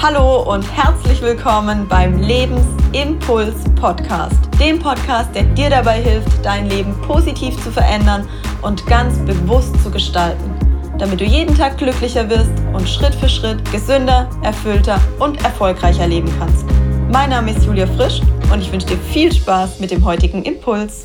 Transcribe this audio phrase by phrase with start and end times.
[0.00, 6.94] Hallo und herzlich willkommen beim Lebensimpuls Podcast, dem Podcast, der dir dabei hilft, dein Leben
[7.02, 8.28] positiv zu verändern
[8.62, 10.54] und ganz bewusst zu gestalten,
[10.98, 16.32] damit du jeden Tag glücklicher wirst und Schritt für Schritt gesünder, erfüllter und erfolgreicher leben
[16.38, 16.64] kannst.
[17.10, 18.20] Mein Name ist Julia Frisch
[18.52, 21.02] und ich wünsche dir viel Spaß mit dem heutigen Impuls.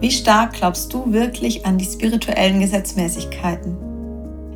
[0.00, 3.85] Wie stark glaubst du wirklich an die spirituellen Gesetzmäßigkeiten?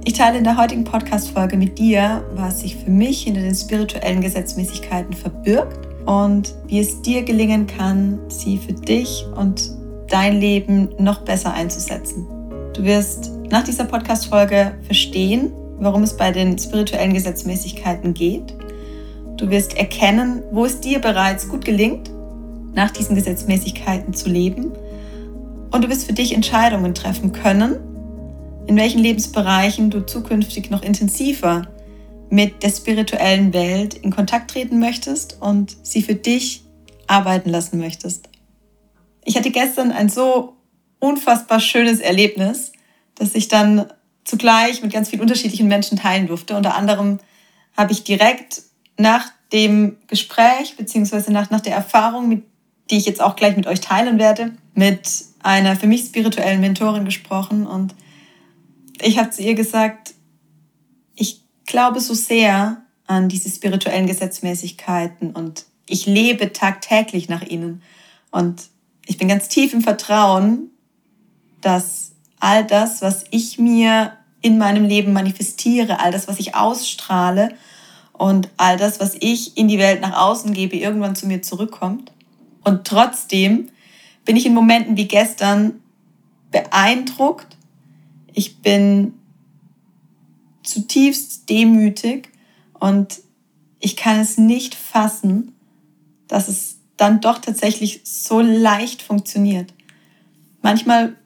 [0.02, 4.22] Ich teile in der heutigen Podcast-Folge mit dir, was sich für mich hinter den spirituellen
[4.22, 9.70] Gesetzmäßigkeiten verbirgt und wie es dir gelingen kann, sie für dich und
[10.08, 12.26] dein Leben noch besser einzusetzen.
[12.72, 18.54] Du wirst nach dieser Podcast-Folge verstehen, warum es bei den spirituellen Gesetzmäßigkeiten geht.
[19.36, 22.10] Du wirst erkennen, wo es dir bereits gut gelingt,
[22.74, 24.72] nach diesen Gesetzmäßigkeiten zu leben.
[25.70, 27.76] Und du wirst für dich Entscheidungen treffen können,
[28.70, 31.66] in welchen Lebensbereichen du zukünftig noch intensiver
[32.30, 36.62] mit der spirituellen Welt in Kontakt treten möchtest und sie für dich
[37.08, 38.28] arbeiten lassen möchtest.
[39.24, 40.54] Ich hatte gestern ein so
[41.00, 42.70] unfassbar schönes Erlebnis,
[43.16, 46.54] das ich dann zugleich mit ganz vielen unterschiedlichen Menschen teilen durfte.
[46.54, 47.18] Unter anderem
[47.76, 48.62] habe ich direkt
[48.96, 52.44] nach dem Gespräch beziehungsweise nach, nach der Erfahrung, mit,
[52.88, 57.04] die ich jetzt auch gleich mit euch teilen werde, mit einer für mich spirituellen Mentorin
[57.04, 57.96] gesprochen und
[59.02, 60.14] ich habe zu ihr gesagt,
[61.14, 67.82] ich glaube so sehr an diese spirituellen Gesetzmäßigkeiten und ich lebe tagtäglich nach ihnen.
[68.30, 68.62] Und
[69.06, 70.70] ich bin ganz tief im Vertrauen,
[71.60, 77.54] dass all das, was ich mir in meinem Leben manifestiere, all das, was ich ausstrahle
[78.12, 82.12] und all das, was ich in die Welt nach außen gebe, irgendwann zu mir zurückkommt.
[82.62, 83.68] Und trotzdem
[84.24, 85.80] bin ich in Momenten wie gestern
[86.50, 87.56] beeindruckt
[88.34, 89.14] ich bin
[90.62, 92.28] zutiefst demütig
[92.78, 93.20] und
[93.80, 95.54] ich kann es nicht fassen,
[96.28, 99.72] dass es dann doch tatsächlich so leicht funktioniert.
[100.62, 101.16] Manchmal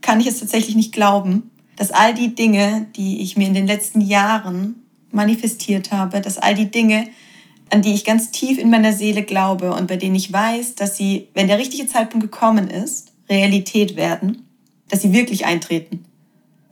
[0.00, 3.66] kann ich es tatsächlich nicht glauben, dass all die Dinge, die ich mir in den
[3.66, 4.76] letzten Jahren
[5.10, 7.08] manifestiert habe, dass all die Dinge,
[7.70, 10.96] an die ich ganz tief in meiner Seele glaube und bei denen ich weiß, dass
[10.96, 14.46] sie, wenn der richtige Zeitpunkt gekommen ist, Realität werden,
[14.88, 16.04] dass sie wirklich eintreten.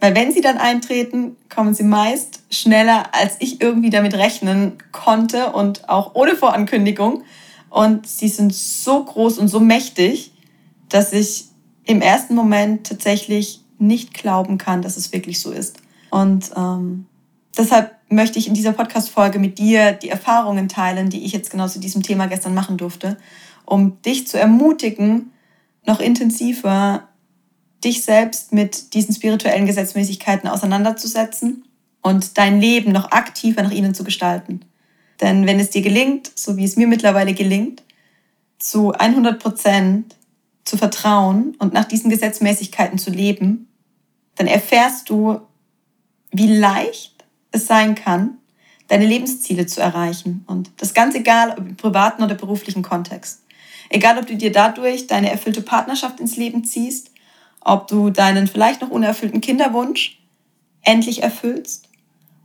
[0.00, 5.52] Weil wenn sie dann eintreten, kommen sie meist schneller, als ich irgendwie damit rechnen konnte
[5.52, 7.24] und auch ohne Vorankündigung.
[7.70, 10.32] Und sie sind so groß und so mächtig,
[10.88, 11.46] dass ich
[11.84, 15.78] im ersten Moment tatsächlich nicht glauben kann, dass es wirklich so ist.
[16.10, 17.06] Und ähm,
[17.56, 21.68] deshalb möchte ich in dieser Podcast-Folge mit dir die Erfahrungen teilen, die ich jetzt genau
[21.68, 23.16] zu diesem Thema gestern machen durfte,
[23.64, 25.32] um dich zu ermutigen,
[25.84, 27.08] noch intensiver
[27.84, 31.64] dich selbst mit diesen spirituellen Gesetzmäßigkeiten auseinanderzusetzen
[32.02, 34.60] und dein Leben noch aktiver nach ihnen zu gestalten.
[35.20, 37.82] Denn wenn es dir gelingt, so wie es mir mittlerweile gelingt,
[38.58, 40.14] zu 100 Prozent
[40.64, 43.68] zu vertrauen und nach diesen Gesetzmäßigkeiten zu leben,
[44.34, 45.40] dann erfährst du,
[46.32, 48.38] wie leicht es sein kann,
[48.88, 50.44] deine Lebensziele zu erreichen.
[50.46, 53.42] Und das ganz egal, ob im privaten oder beruflichen Kontext.
[53.88, 57.10] Egal, ob du dir dadurch deine erfüllte Partnerschaft ins Leben ziehst
[57.66, 60.20] ob du deinen vielleicht noch unerfüllten Kinderwunsch
[60.82, 61.88] endlich erfüllst,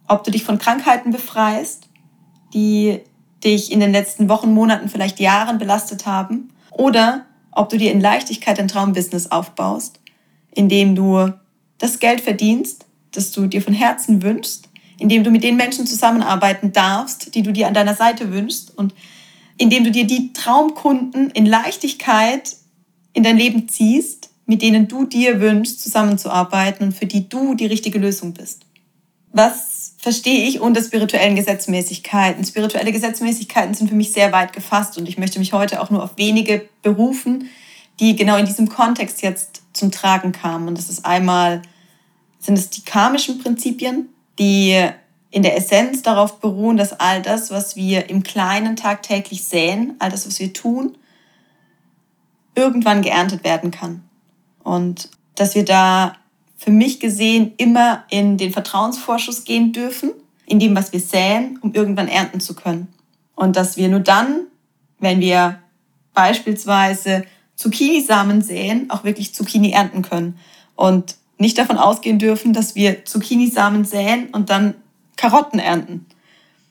[0.08, 1.88] ob du dich von Krankheiten befreist,
[2.56, 3.00] die
[3.44, 8.02] dich in den letzten Wochen, Monaten, vielleicht Jahren belastet haben, oder ob du dir in
[8.02, 10.00] Leichtigkeit ein Traumbusiness aufbaust,
[10.56, 11.32] indem du
[11.78, 16.74] das Geld verdienst, das du dir von Herzen wünschst, indem du mit den Menschen zusammenarbeiten
[16.74, 18.96] darfst, die du dir an deiner Seite wünschst und
[19.60, 22.56] indem du dir die Traumkunden in Leichtigkeit
[23.14, 27.68] in dein Leben ziehst mit denen du dir wünschst, zusammenzuarbeiten und für die du die
[27.68, 28.66] richtige Lösung bist.
[29.32, 32.44] Was verstehe ich unter spirituellen Gesetzmäßigkeiten?
[32.44, 36.04] Spirituelle Gesetzmäßigkeiten sind für mich sehr weit gefasst und ich möchte mich heute auch nur
[36.04, 37.50] auf wenige berufen,
[38.02, 40.68] die genau in diesem Kontext jetzt zum Tragen kamen.
[40.68, 41.62] Und das ist einmal,
[42.40, 44.86] sind es die karmischen Prinzipien, die
[45.30, 50.12] in der Essenz darauf beruhen, dass all das, was wir im Kleinen tagtäglich säen, all
[50.12, 50.98] das, was wir tun,
[52.54, 54.04] irgendwann geerntet werden kann.
[54.64, 56.16] Und dass wir da
[56.58, 60.12] für mich gesehen immer in den Vertrauensvorschuss gehen dürfen,
[60.46, 62.88] in dem, was wir säen, um irgendwann ernten zu können.
[63.36, 64.42] Und dass wir nur dann,
[65.00, 65.60] wenn wir
[66.14, 67.26] beispielsweise
[67.56, 70.38] Zucchini-Samen säen, auch wirklich Zucchini ernten können.
[70.76, 74.76] Und nicht davon ausgehen dürfen, dass wir Zucchini-Samen säen und dann
[75.16, 76.06] Karotten ernten.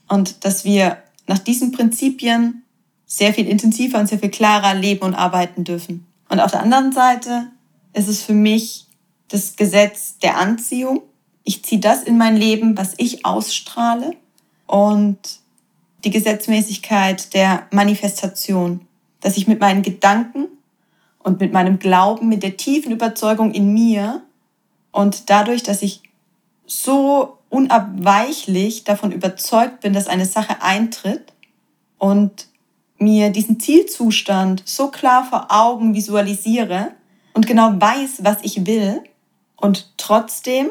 [0.09, 2.63] Und dass wir nach diesen Prinzipien
[3.07, 6.07] sehr viel intensiver und sehr viel klarer leben und arbeiten dürfen.
[6.29, 7.49] Und auf der anderen Seite
[7.93, 8.87] ist es für mich
[9.29, 11.03] das Gesetz der Anziehung.
[11.45, 14.17] Ich ziehe das in mein Leben, was ich ausstrahle.
[14.67, 15.19] und
[16.05, 18.87] die Gesetzmäßigkeit der Manifestation,
[19.21, 20.47] dass ich mit meinen Gedanken
[21.19, 24.23] und mit meinem Glauben, mit der tiefen Überzeugung in mir
[24.93, 26.03] und dadurch, dass ich
[26.67, 31.33] so unabweichlich davon überzeugt bin, dass eine Sache eintritt
[31.99, 32.47] und
[32.99, 36.93] mir diesen Zielzustand so klar vor Augen visualisiere
[37.41, 39.03] und genau weiß, was ich will
[39.57, 40.71] und trotzdem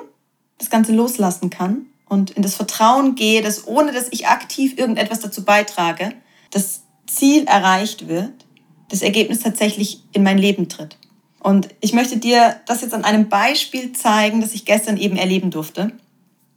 [0.60, 5.20] das Ganze loslassen kann und in das Vertrauen gehe, dass ohne dass ich aktiv irgendetwas
[5.20, 6.14] dazu beitrage,
[6.52, 8.46] das Ziel erreicht wird,
[8.88, 11.00] das Ergebnis tatsächlich in mein Leben tritt.
[11.40, 15.50] Und ich möchte dir das jetzt an einem Beispiel zeigen, das ich gestern eben erleben
[15.50, 15.94] durfte.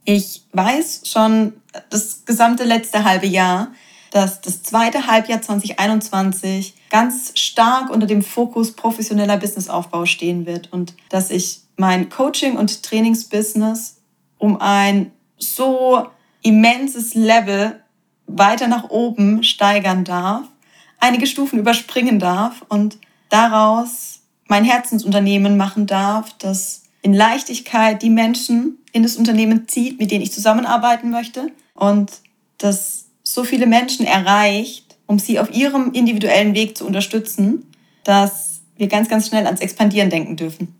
[0.05, 1.53] Ich weiß schon
[1.89, 3.71] das gesamte letzte halbe Jahr,
[4.13, 10.93] dass das zweite Halbjahr 2021 ganz stark unter dem Fokus professioneller Businessaufbau stehen wird und
[11.09, 14.01] dass ich mein Coaching- und Trainingsbusiness
[14.37, 16.05] um ein so
[16.43, 17.81] immenses Level
[18.27, 20.43] weiter nach oben steigern darf,
[20.99, 22.99] einige Stufen überspringen darf und
[23.29, 30.11] daraus mein Herzensunternehmen machen darf, das in Leichtigkeit die Menschen in das Unternehmen zieht, mit
[30.11, 32.11] denen ich zusammenarbeiten möchte und
[32.59, 37.65] das so viele Menschen erreicht, um sie auf ihrem individuellen Weg zu unterstützen,
[38.03, 40.75] dass wir ganz, ganz schnell ans Expandieren denken dürfen.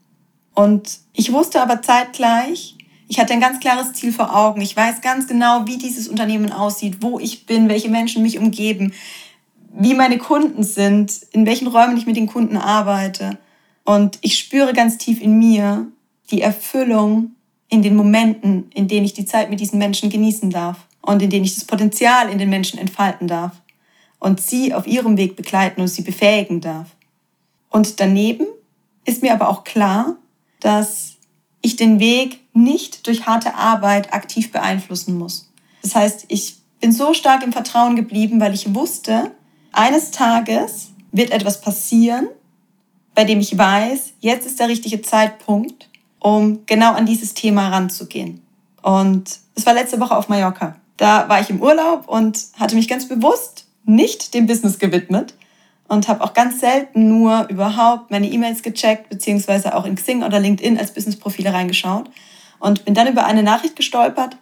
[0.54, 2.76] Und ich wusste aber zeitgleich,
[3.08, 4.62] ich hatte ein ganz klares Ziel vor Augen.
[4.62, 8.94] Ich weiß ganz genau, wie dieses Unternehmen aussieht, wo ich bin, welche Menschen mich umgeben,
[9.76, 13.38] wie meine Kunden sind, in welchen Räumen ich mit den Kunden arbeite.
[13.84, 15.88] Und ich spüre ganz tief in mir
[16.32, 17.32] die Erfüllung
[17.70, 21.30] in den Momenten, in denen ich die Zeit mit diesen Menschen genießen darf und in
[21.30, 23.52] denen ich das Potenzial in den Menschen entfalten darf
[24.20, 26.88] und sie auf ihrem Weg begleiten und sie befähigen darf.
[27.70, 28.48] Und daneben
[29.06, 30.16] ist mir aber auch klar,
[30.62, 31.18] dass
[31.62, 35.52] ich den Weg nicht durch harte Arbeit aktiv beeinflussen muss.
[35.82, 39.32] Das heißt, ich bin so stark im Vertrauen geblieben, weil ich wusste,
[39.72, 42.28] eines Tages wird etwas passieren,
[43.16, 45.90] bei dem ich weiß, jetzt ist der richtige Zeitpunkt,
[46.20, 48.42] um genau an dieses Thema ranzugehen.
[48.82, 50.76] Und es war letzte Woche auf Mallorca.
[50.98, 55.34] Da war ich im Urlaub und hatte mich ganz bewusst nicht dem Business gewidmet
[55.88, 60.40] und habe auch ganz selten nur überhaupt meine E-Mails gecheckt, beziehungsweise auch in Xing oder
[60.40, 62.10] LinkedIn als Businessprofile reingeschaut
[62.60, 64.38] und bin dann über eine Nachricht gestolpert,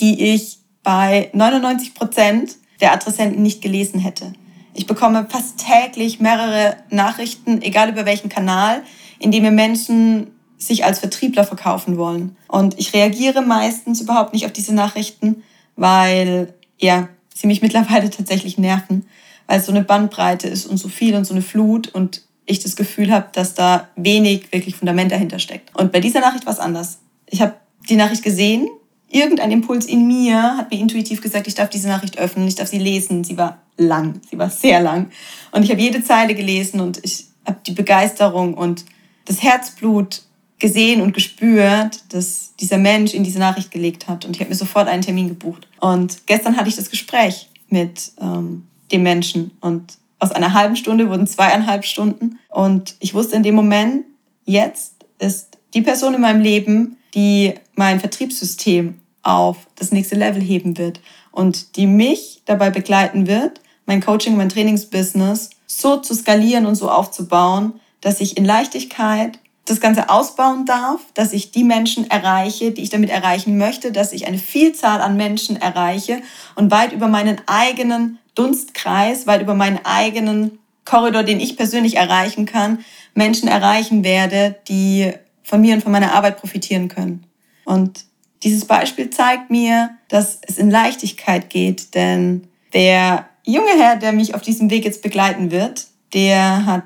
[0.00, 4.32] die ich bei 99 Prozent der Adressenten nicht gelesen hätte.
[4.74, 8.82] Ich bekomme fast täglich mehrere Nachrichten, egal über welchen Kanal,
[9.18, 12.36] in dem mir Menschen sich als Vertriebler verkaufen wollen.
[12.48, 15.42] Und ich reagiere meistens überhaupt nicht auf diese Nachrichten,
[15.76, 19.06] weil ja, sie mich mittlerweile tatsächlich nerven,
[19.46, 22.60] weil es so eine Bandbreite ist und so viel und so eine Flut und ich
[22.60, 25.76] das Gefühl habe, dass da wenig wirklich Fundament dahinter steckt.
[25.76, 26.98] Und bei dieser Nachricht war es anders.
[27.28, 27.54] Ich habe
[27.88, 28.68] die Nachricht gesehen,
[29.08, 32.68] irgendein Impuls in mir hat mir intuitiv gesagt, ich darf diese Nachricht öffnen, ich darf
[32.68, 33.24] sie lesen.
[33.24, 35.10] Sie war lang, sie war sehr lang.
[35.52, 38.84] Und ich habe jede Zeile gelesen und ich habe die Begeisterung und
[39.24, 40.22] das Herzblut
[40.58, 44.24] gesehen und gespürt, dass dieser Mensch in diese Nachricht gelegt hat.
[44.24, 45.68] Und ich habe mir sofort einen Termin gebucht.
[45.80, 49.50] Und gestern hatte ich das Gespräch mit ähm, dem Menschen.
[49.60, 52.38] Und aus einer halben Stunde wurden zweieinhalb Stunden.
[52.48, 54.04] Und ich wusste in dem Moment,
[54.44, 60.78] jetzt ist die Person in meinem Leben, die mein Vertriebssystem auf das nächste Level heben
[60.78, 61.00] wird
[61.32, 66.90] und die mich dabei begleiten wird, mein Coaching, mein Trainingsbusiness so zu skalieren und so
[66.90, 72.82] aufzubauen, dass ich in Leichtigkeit das Ganze ausbauen darf, dass ich die Menschen erreiche, die
[72.82, 76.22] ich damit erreichen möchte, dass ich eine Vielzahl an Menschen erreiche
[76.54, 82.46] und weit über meinen eigenen Dunstkreis, weit über meinen eigenen Korridor, den ich persönlich erreichen
[82.46, 82.78] kann,
[83.14, 87.26] Menschen erreichen werde, die von mir und von meiner Arbeit profitieren können.
[87.64, 88.04] Und
[88.44, 94.34] dieses Beispiel zeigt mir, dass es in Leichtigkeit geht, denn der junge Herr, der mich
[94.34, 96.84] auf diesem Weg jetzt begleiten wird, der hat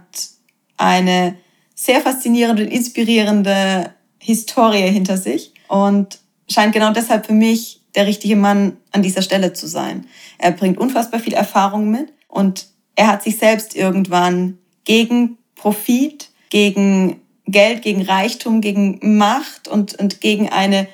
[0.78, 1.36] eine
[1.82, 8.36] sehr faszinierende und inspirierende Historie hinter sich und scheint genau deshalb für mich der richtige
[8.36, 10.04] Mann an dieser Stelle zu sein.
[10.36, 17.22] Er bringt unfassbar viel Erfahrung mit und er hat sich selbst irgendwann gegen Profit, gegen
[17.46, 20.86] Geld, gegen Reichtum, gegen Macht und, und gegen eine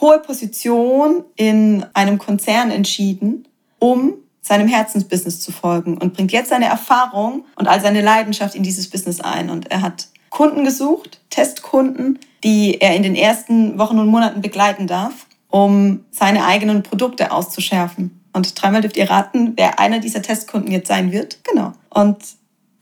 [0.00, 3.48] hohe Position in einem Konzern entschieden,
[3.80, 8.62] um seinem Herzensbusiness zu folgen und bringt jetzt seine Erfahrung und all seine Leidenschaft in
[8.62, 9.50] dieses Business ein.
[9.50, 14.86] Und er hat Kunden gesucht, Testkunden, die er in den ersten Wochen und Monaten begleiten
[14.86, 18.20] darf, um seine eigenen Produkte auszuschärfen.
[18.32, 21.38] Und dreimal dürft ihr raten, wer einer dieser Testkunden jetzt sein wird.
[21.44, 21.72] Genau.
[21.90, 22.18] Und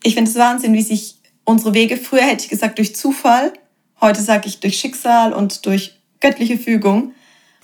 [0.03, 3.53] ich finde es Wahnsinn, wie sich unsere Wege, früher hätte ich gesagt durch Zufall,
[4.01, 7.13] heute sage ich durch Schicksal und durch göttliche Fügung,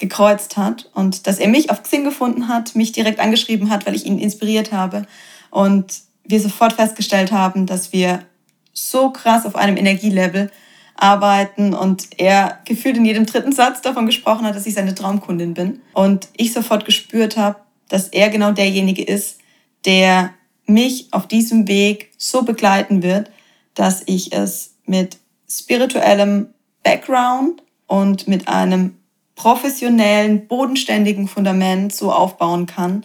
[0.03, 3.95] gekreuzt hat und dass er mich auf Xing gefunden hat, mich direkt angeschrieben hat, weil
[3.95, 5.07] ich ihn inspiriert habe
[5.51, 8.25] und wir sofort festgestellt haben, dass wir
[8.73, 10.51] so krass auf einem Energielevel
[10.95, 15.55] arbeiten und er gefühlt in jedem dritten Satz davon gesprochen hat, dass ich seine Traumkundin
[15.55, 15.81] bin.
[15.95, 19.39] Und ich sofort gespürt habe, dass er genau derjenige ist,
[19.85, 20.33] der
[20.67, 23.31] mich auf diesem Weg so begleiten wird,
[23.75, 26.49] dass ich es mit spirituellem
[26.83, 28.97] Background und mit einem
[29.35, 33.05] professionellen, bodenständigen Fundament so aufbauen kann,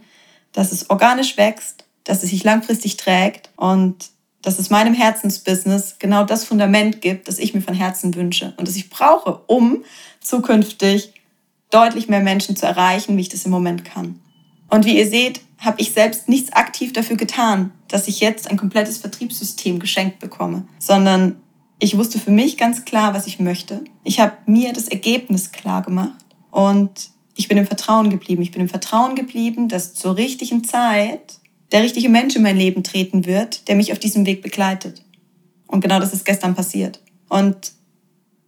[0.51, 4.09] dass es organisch wächst, dass es sich langfristig trägt und
[4.47, 8.65] dass es meinem Herzensbusiness genau das Fundament gibt, das ich mir von Herzen wünsche und
[8.65, 9.83] das ich brauche, um
[10.21, 11.11] zukünftig
[11.69, 14.21] deutlich mehr Menschen zu erreichen, wie ich das im Moment kann.
[14.69, 18.55] Und wie ihr seht, habe ich selbst nichts aktiv dafür getan, dass ich jetzt ein
[18.55, 21.35] komplettes Vertriebssystem geschenkt bekomme, sondern
[21.79, 23.83] ich wusste für mich ganz klar, was ich möchte.
[24.05, 28.43] Ich habe mir das Ergebnis klar gemacht und ich bin im Vertrauen geblieben.
[28.43, 31.36] Ich bin im Vertrauen geblieben, dass zur richtigen Zeit
[31.71, 35.03] der richtige Mensch in mein Leben treten wird, der mich auf diesem Weg begleitet.
[35.67, 37.01] Und genau das ist gestern passiert.
[37.29, 37.73] Und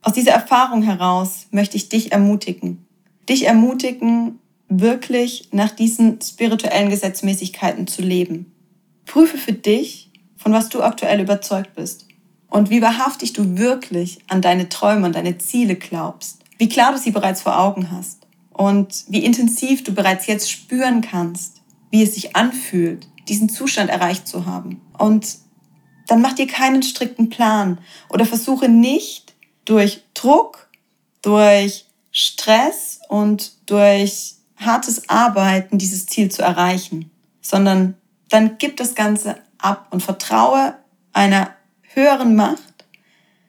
[0.02, 2.86] aus dieser Erfahrung heraus möchte ich dich ermutigen.
[3.28, 8.52] Dich ermutigen, wirklich nach diesen spirituellen Gesetzmäßigkeiten zu leben.
[9.06, 12.06] Prüfe für dich, von was du aktuell überzeugt bist
[12.50, 16.98] und wie wahrhaftig du wirklich an deine Träume, an deine Ziele glaubst, wie klar du
[16.98, 21.62] sie bereits vor Augen hast und wie intensiv du bereits jetzt spüren kannst,
[21.92, 24.82] wie es sich anfühlt, diesen Zustand erreicht zu haben.
[24.98, 25.38] Und
[26.08, 30.70] dann mach dir keinen strikten Plan oder versuche nicht durch Druck,
[31.22, 37.96] durch Stress und durch hartes Arbeiten dieses Ziel zu erreichen, sondern
[38.30, 40.76] dann gib das Ganze ab und vertraue
[41.14, 41.56] einer
[41.94, 42.86] höheren Macht,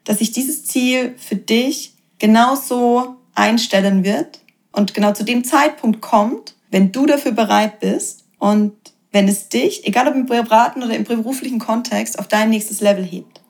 [0.05, 4.41] dass sich dieses Ziel für dich genauso einstellen wird
[4.73, 8.73] und genau zu dem Zeitpunkt kommt, wenn du dafür bereit bist und
[9.13, 13.05] wenn es dich, egal ob im privaten oder im beruflichen Kontext, auf dein nächstes Level
[13.05, 13.41] hebt.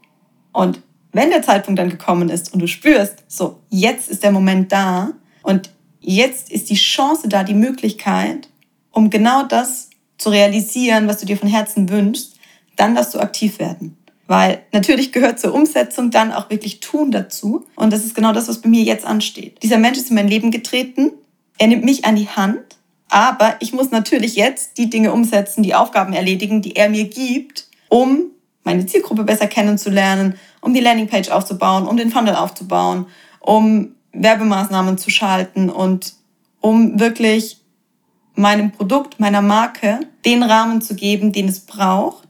[0.53, 0.81] Und
[1.13, 5.13] wenn der Zeitpunkt dann gekommen ist und du spürst, so, jetzt ist der Moment da
[5.43, 8.49] und jetzt ist die Chance da, die Möglichkeit,
[8.91, 12.37] um genau das zu realisieren, was du dir von Herzen wünschst,
[12.77, 13.97] dann darfst du aktiv werden.
[14.27, 17.67] Weil natürlich gehört zur Umsetzung dann auch wirklich Tun dazu.
[17.75, 19.61] Und das ist genau das, was bei mir jetzt ansteht.
[19.63, 21.11] Dieser Mensch ist in mein Leben getreten.
[21.59, 22.70] Er nimmt mich an die Hand.
[23.11, 27.67] Aber ich muss natürlich jetzt die Dinge umsetzen, die Aufgaben erledigen, die er mir gibt,
[27.89, 28.31] um
[28.63, 33.07] meine Zielgruppe besser kennenzulernen, um die Landingpage aufzubauen, um den Funnel aufzubauen,
[33.41, 36.15] um Werbemaßnahmen zu schalten und
[36.61, 37.59] um wirklich
[38.35, 42.29] meinem Produkt, meiner Marke den Rahmen zu geben, den es braucht,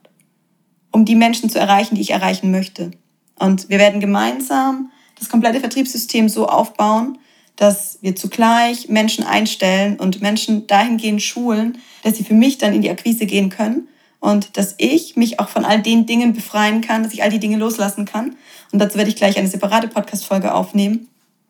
[0.92, 2.90] um die Menschen zu erreichen, die ich erreichen möchte.
[3.38, 7.18] Und wir werden gemeinsam das komplette Vertriebssystem so aufbauen,
[7.60, 12.82] dass wir zugleich Menschen einstellen und Menschen dahingehend schulen, dass sie für mich dann in
[12.82, 13.88] die Akquise gehen können
[14.18, 17.38] und dass ich mich auch von all den Dingen befreien kann, dass ich all die
[17.38, 18.36] Dinge loslassen kann.
[18.72, 21.08] Und dazu werde ich gleich eine separate Podcast-Folge aufnehmen,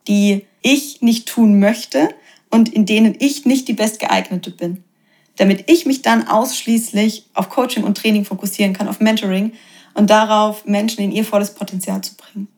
[0.08, 2.08] die ich nicht tun möchte
[2.50, 4.82] und in denen ich nicht die bestgeeignete bin
[5.40, 9.52] damit ich mich dann ausschließlich auf Coaching und Training fokussieren kann, auf Mentoring
[9.94, 12.48] und darauf, Menschen in ihr volles Potenzial zu bringen.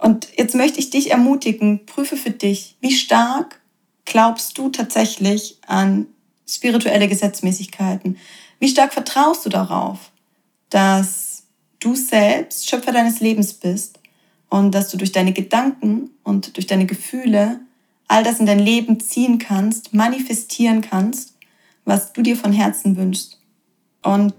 [0.00, 3.60] Und jetzt möchte ich dich ermutigen, prüfe für dich, wie stark
[4.04, 6.06] glaubst du tatsächlich an
[6.46, 8.16] spirituelle Gesetzmäßigkeiten?
[8.58, 10.10] Wie stark vertraust du darauf,
[10.70, 11.44] dass
[11.80, 13.98] du selbst Schöpfer deines Lebens bist
[14.48, 17.60] und dass du durch deine Gedanken und durch deine Gefühle
[18.06, 21.34] all das in dein Leben ziehen kannst, manifestieren kannst
[21.88, 23.40] was du dir von Herzen wünschst.
[24.02, 24.34] Und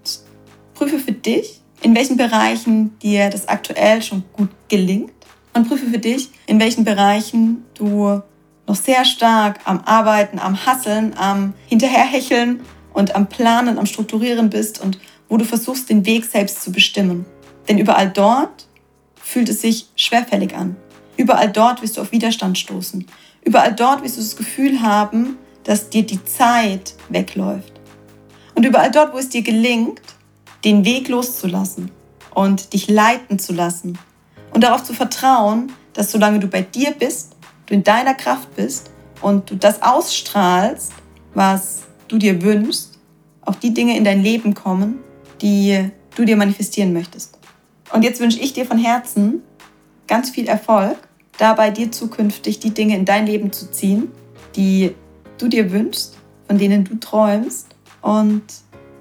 [0.75, 5.12] prüfe für dich, in welchen Bereichen dir das aktuell schon gut gelingt.
[5.53, 8.22] Und prüfe für dich, in welchen Bereichen du
[8.68, 12.62] noch sehr stark am Arbeiten, am Hasseln, am Hinterherhecheln
[12.94, 17.25] und am Planen, am Strukturieren bist und wo du versuchst, den Weg selbst zu bestimmen.
[17.68, 18.68] Denn überall dort
[19.15, 20.75] fühlt es sich schwerfällig an.
[21.18, 23.06] Überall dort wirst du auf Widerstand stoßen.
[23.44, 27.74] Überall dort wirst du das Gefühl haben, dass dir die Zeit wegläuft.
[28.56, 30.01] Und überall dort, wo es dir gelingt,
[30.63, 31.91] den Weg loszulassen
[32.34, 33.98] und dich leiten zu lassen
[34.60, 37.34] und darauf zu vertrauen, dass solange du bei dir bist,
[37.68, 40.92] du in deiner Kraft bist und du das ausstrahlst,
[41.34, 43.00] was du dir wünschst,
[43.46, 45.00] auch die Dinge in dein Leben kommen,
[45.42, 47.39] die du dir manifestieren möchtest.
[47.94, 49.44] Und jetzt wünsche ich dir von Herzen
[50.08, 50.98] ganz viel Erfolg,
[51.38, 54.12] dabei dir zukünftig die Dinge in dein Leben zu ziehen,
[54.58, 54.94] die
[55.38, 57.68] du dir wünschst, von denen du träumst.
[58.01, 58.44] Und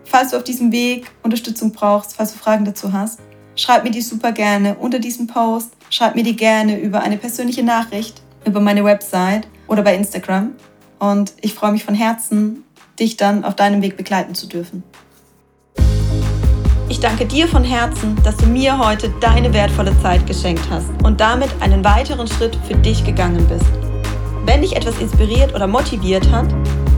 [0.05, 3.19] falls du auf diesem Weg Unterstützung brauchst, falls du Fragen dazu hast,
[3.59, 5.73] schreib mir die super gerne unter diesem Post.
[5.91, 10.53] Schreib mir die gerne über eine persönliche Nachricht über meine Website oder bei Instagram.
[10.99, 12.65] Und ich freue mich von Herzen,
[12.99, 14.83] dich dann auf deinem Weg begleiten zu dürfen.
[16.89, 21.21] Ich danke dir von Herzen, dass du mir heute deine wertvolle Zeit geschenkt hast und
[21.21, 23.71] damit einen weiteren Schritt für dich gegangen bist.
[24.47, 26.49] Wenn dich etwas inspiriert oder motiviert hat,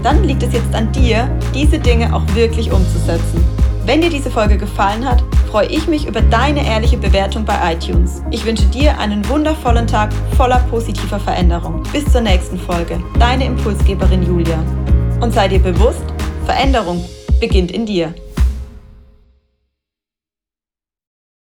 [0.05, 3.45] dann liegt es jetzt an dir, diese Dinge auch wirklich umzusetzen.
[3.85, 8.23] Wenn dir diese Folge gefallen hat, freue ich mich über deine ehrliche Bewertung bei iTunes.
[8.31, 11.83] Ich wünsche dir einen wundervollen Tag voller positiver Veränderung.
[11.93, 13.03] Bis zur nächsten Folge.
[13.19, 14.63] Deine Impulsgeberin Julia.
[15.21, 16.05] Und sei dir bewusst,
[16.47, 17.05] Veränderung
[17.41, 18.15] beginnt in dir.